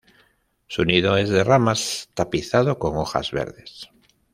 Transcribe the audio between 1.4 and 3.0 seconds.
ramas, tapizado con